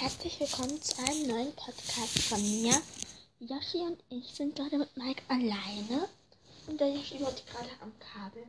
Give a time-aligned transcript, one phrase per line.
[0.00, 2.72] herzlich willkommen zu einem neuen Podcast von mir.
[3.38, 6.08] Yoshi und ich sind gerade mit Mike alleine
[6.66, 8.46] und der Yoshi wollte gerade am Kabel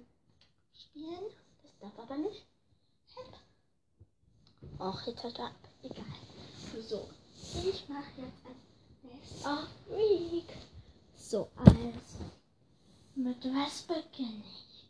[0.73, 1.25] spielen.
[1.61, 2.45] Das darf aber nicht.
[3.15, 4.79] Hep.
[4.79, 5.55] Och, jetzt hat er ab.
[5.83, 6.05] Egal.
[6.87, 7.09] So,
[7.67, 8.55] ich mache jetzt ein
[9.01, 10.47] Best of Week.
[11.17, 11.75] So, also,
[13.15, 14.89] mit was beginne ich?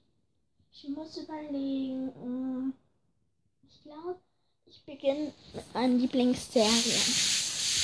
[0.73, 2.73] Ich muss überlegen.
[3.63, 4.19] Ich glaube,
[4.71, 7.01] ich beginne mit meinen Lieblingsserien.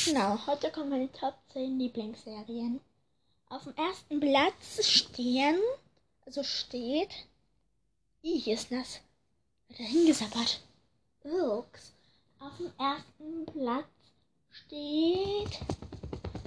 [0.06, 2.80] Genau, heute kommen meine Top 10 Lieblingsserien.
[3.50, 5.60] Auf dem ersten Platz stehen,
[6.26, 7.10] also steht,
[8.22, 9.02] wie ist das?
[9.70, 10.62] Hat er hingesappert?
[11.24, 11.92] Ups.
[12.40, 13.86] Auf dem ersten Platz
[14.50, 15.60] steht,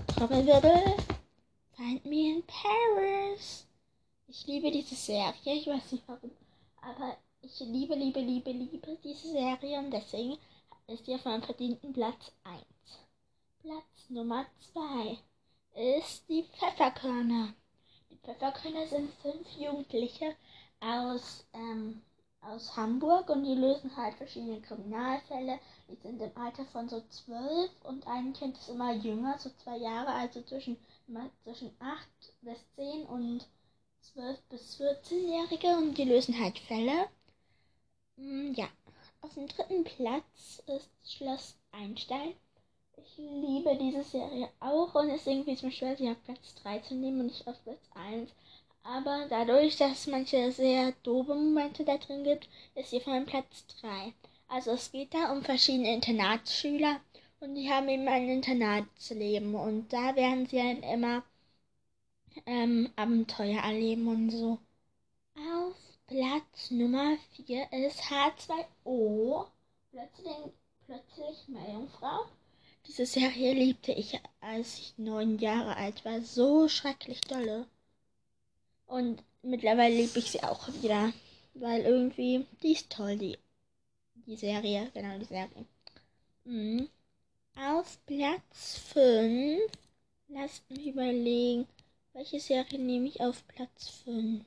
[0.07, 0.97] Trommelwirbel,
[1.77, 3.67] Find Me in Paris.
[4.27, 6.31] Ich liebe diese Serie, ich weiß nicht warum,
[6.81, 7.19] aber
[7.53, 10.39] ich liebe, liebe, liebe, liebe diese Serie und deswegen
[10.87, 12.63] ist sie auf meinem verdienten Platz 1.
[13.63, 15.19] Platz Nummer 2
[15.99, 17.53] ist die Pfefferkörner.
[18.09, 20.37] Die Pfefferkörner sind fünf Jugendliche
[20.79, 22.03] aus, ähm,
[22.41, 25.59] aus Hamburg und die lösen halt verschiedene Kriminalfälle.
[25.89, 29.77] Die sind im Alter von so zwölf und ein Kind ist immer jünger, so zwei
[29.77, 30.77] Jahre, also zwischen,
[31.43, 33.45] zwischen acht bis zehn und
[34.15, 37.09] 12 bis 14-Jährige und die lösen halt Fälle.
[38.21, 38.69] Mm, Ja,
[39.21, 42.35] auf dem dritten Platz ist Schloss Einstein.
[42.97, 46.79] Ich liebe diese Serie auch und deswegen fiel es mir schwer, sie auf Platz 3
[46.81, 48.31] zu nehmen und nicht auf Platz 1.
[48.85, 53.67] Aber dadurch, dass es manche sehr doofe Momente da drin gibt, ist sie meinem Platz
[53.81, 54.15] 3.
[54.49, 57.01] Also es geht da um verschiedene Internatsschüler
[57.41, 61.25] und die haben eben ein Internatsleben und da werden sie dann immer
[62.47, 64.59] ähm, Abenteuer erleben und so.
[66.11, 69.47] Platz Nummer 4 ist H2O.
[69.93, 70.53] Plötzlich,
[70.85, 72.27] plötzlich Meerjungfrau.
[72.89, 76.21] Diese Serie liebte ich, als ich neun Jahre alt war.
[76.23, 77.69] So schrecklich dolle.
[78.87, 81.13] Und mittlerweile liebe ich sie auch wieder.
[81.55, 83.39] Weil irgendwie, die ist toll, die,
[84.27, 84.91] die Serie.
[84.93, 85.65] Genau, die Serie.
[86.43, 86.89] Mhm.
[87.55, 89.61] Auf Platz 5.
[90.27, 91.69] Lasst mich überlegen.
[92.15, 94.45] Welche Serie nehme ich auf Platz 5?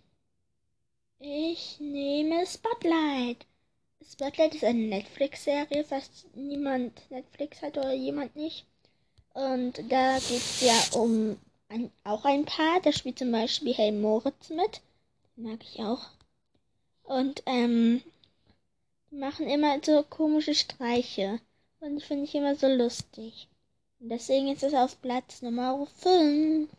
[1.26, 3.46] Ich nehme Spotlight.
[4.06, 8.66] Spotlight ist eine Netflix-Serie, falls niemand Netflix hat oder jemand nicht.
[9.34, 11.40] Und da geht es ja um
[11.70, 12.82] ein, auch ein Paar.
[12.82, 14.82] Da spielt zum Beispiel Hey Moritz mit.
[15.38, 16.10] Den mag ich auch.
[17.04, 18.04] Und ähm,
[19.10, 21.40] die machen immer so komische Streiche.
[21.80, 23.48] Und die finde ich immer so lustig.
[24.02, 26.70] Und deswegen ist es auf Platz Nummer 5.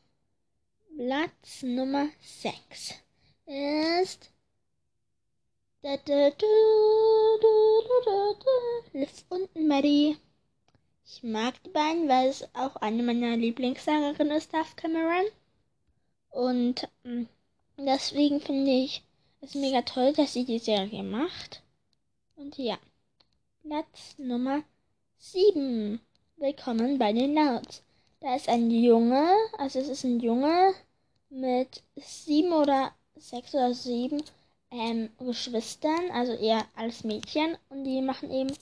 [0.98, 2.96] Platz Nummer 6
[3.46, 4.33] ist
[5.84, 6.46] da, da, da,
[8.94, 10.16] Liv und Maddie.
[11.04, 15.26] Ich mag die beiden, weil es auch eine meiner Lieblingssängerinnen ist, Duff Cameron.
[16.30, 17.26] Und mh,
[17.76, 19.02] deswegen finde ich
[19.42, 21.62] es mega toll, dass sie die Serie macht.
[22.36, 22.78] Und ja,
[23.62, 24.62] Platz Nummer
[25.18, 26.00] 7.
[26.36, 27.82] Willkommen bei den Louds.
[28.20, 29.28] Da ist ein Junge,
[29.58, 30.72] also es ist ein Junge
[31.28, 34.22] mit sieben oder sechs oder sieben
[34.74, 37.56] ähm, Geschwistern, also eher als Mädchen.
[37.68, 38.52] Und die machen eben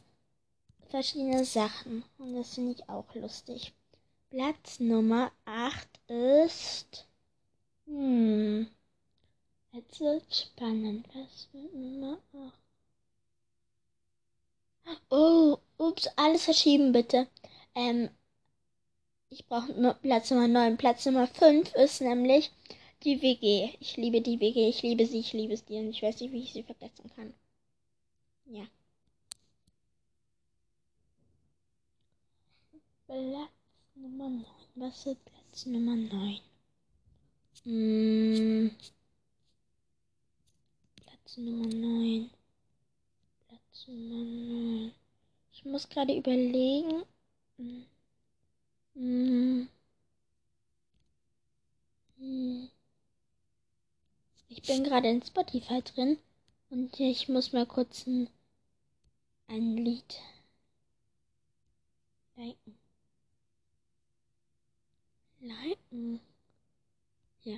[0.90, 2.04] verschiedene Sachen.
[2.18, 3.72] Und das finde ich auch lustig.
[4.30, 7.06] Platz Nummer 8 ist.
[7.86, 8.66] Hm.
[9.72, 11.06] Jetzt wird spannend.
[11.14, 12.18] Was wird Nummer
[14.86, 15.00] 8?
[15.10, 17.26] Oh, ups, alles verschieben bitte.
[17.74, 18.10] Ähm,
[19.30, 20.76] ich brauche Platz Nummer 9.
[20.76, 22.50] Platz Nummer 5 ist nämlich
[23.04, 23.76] die WG.
[23.80, 24.68] Ich liebe die WG.
[24.68, 25.20] Ich liebe sie.
[25.20, 25.74] Ich liebe sie.
[25.76, 27.34] Und ich weiß nicht, wie ich sie vergessen kann.
[28.46, 28.66] Ja.
[32.70, 34.46] Platz Nummer 9.
[34.74, 36.40] Was ist Platz Nummer 9?
[37.64, 38.70] Hm.
[40.96, 42.30] Platz Nummer 9.
[43.48, 44.92] Platz Nummer 9.
[45.52, 47.04] Ich muss gerade überlegen.
[48.94, 49.68] Hm.
[54.54, 56.18] Ich bin gerade in Spotify drin
[56.68, 58.28] und ich muss mal kurz ein,
[59.48, 60.20] ein Lied
[62.36, 62.78] liken.
[65.40, 66.20] Liken.
[67.44, 67.56] Ja,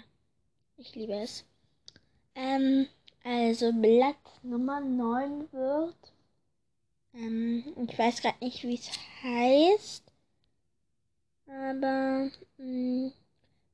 [0.77, 1.45] ich liebe es.
[2.37, 2.87] Ähm,
[3.25, 6.13] also Blatt Nummer 9 wird.
[7.13, 8.89] Ähm, ich weiß gerade nicht, wie es
[9.25, 10.05] heißt.
[11.49, 12.31] Aber.
[12.59, 13.11] Mh,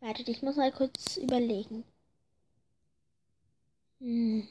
[0.00, 1.84] wartet, ich muss mal kurz überlegen.
[4.00, 4.48] Hm.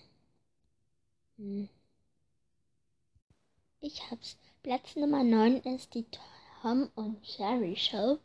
[3.81, 4.37] Ich hab's.
[4.61, 6.05] Platz Nummer 9 ist die
[6.61, 8.19] Tom und Jerry Show.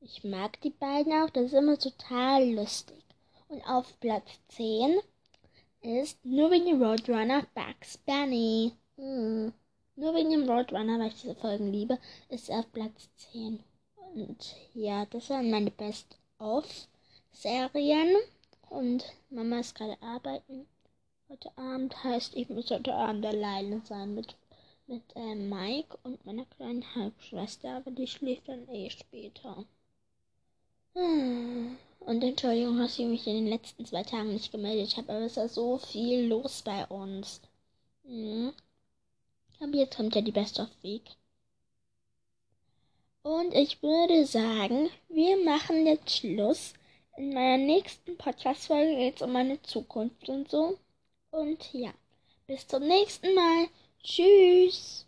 [0.00, 3.04] Ich mag die beiden auch, das ist immer total lustig.
[3.48, 4.98] Und auf Platz 10
[5.82, 8.72] ist nur wegen dem Roadrunner Bugs Bunny.
[8.96, 9.52] Hm.
[9.94, 11.98] Nur wegen dem Roadrunner, weil ich diese Folgen liebe,
[12.28, 13.62] ist er auf Platz 10.
[14.14, 18.16] Und ja, das waren meine Best-of-Serien.
[18.68, 20.66] Und Mama ist gerade arbeiten.
[21.28, 24.36] Heute Abend heißt, ich muss heute Abend alleine sein mit,
[24.86, 29.64] mit äh, Mike und meiner kleinen Halbschwester, aber die schläft dann eh später.
[30.94, 31.76] Hm.
[32.00, 35.36] Und Entschuldigung, dass ich mich in den letzten zwei Tagen nicht gemeldet habe, aber es
[35.36, 37.40] war so viel los bei uns.
[38.04, 38.52] Hm.
[39.60, 41.16] Aber jetzt kommt ja die Best of Week.
[43.22, 46.74] Und ich würde sagen, wir machen jetzt Schluss.
[47.16, 50.78] In meiner nächsten Podcast-Folge geht es um meine Zukunft und so.
[51.30, 51.92] Und ja,
[52.46, 53.68] bis zum nächsten Mal.
[54.02, 55.05] Tschüss.